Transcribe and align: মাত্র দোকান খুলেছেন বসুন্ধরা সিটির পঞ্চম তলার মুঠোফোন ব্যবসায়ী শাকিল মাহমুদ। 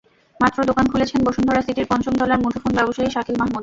মাত্র 0.39 0.59
দোকান 0.69 0.85
খুলেছেন 0.91 1.19
বসুন্ধরা 1.27 1.61
সিটির 1.61 1.89
পঞ্চম 1.91 2.13
তলার 2.19 2.39
মুঠোফোন 2.43 2.71
ব্যবসায়ী 2.77 3.09
শাকিল 3.15 3.35
মাহমুদ। 3.39 3.59